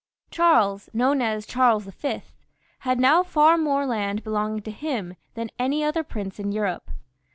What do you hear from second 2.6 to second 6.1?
had now far more land belonging to him than aiiy other